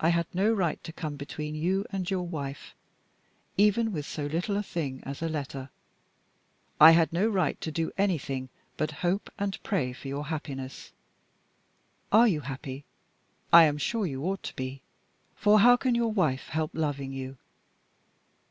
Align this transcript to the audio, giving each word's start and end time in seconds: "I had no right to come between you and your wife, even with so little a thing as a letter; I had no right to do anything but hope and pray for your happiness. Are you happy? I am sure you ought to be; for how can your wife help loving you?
"I 0.00 0.08
had 0.08 0.26
no 0.34 0.50
right 0.54 0.82
to 0.84 0.90
come 0.90 1.16
between 1.16 1.54
you 1.54 1.84
and 1.90 2.08
your 2.10 2.22
wife, 2.26 2.74
even 3.58 3.92
with 3.92 4.06
so 4.06 4.24
little 4.24 4.56
a 4.56 4.62
thing 4.62 5.02
as 5.04 5.20
a 5.20 5.28
letter; 5.28 5.68
I 6.80 6.92
had 6.92 7.12
no 7.12 7.28
right 7.28 7.60
to 7.60 7.70
do 7.70 7.92
anything 7.98 8.48
but 8.78 8.90
hope 9.04 9.28
and 9.38 9.62
pray 9.62 9.92
for 9.92 10.08
your 10.08 10.28
happiness. 10.28 10.92
Are 12.10 12.26
you 12.26 12.40
happy? 12.40 12.86
I 13.52 13.64
am 13.64 13.76
sure 13.76 14.06
you 14.06 14.24
ought 14.24 14.42
to 14.44 14.56
be; 14.56 14.80
for 15.36 15.60
how 15.60 15.76
can 15.76 15.94
your 15.94 16.10
wife 16.10 16.48
help 16.48 16.70
loving 16.72 17.12
you? 17.12 17.36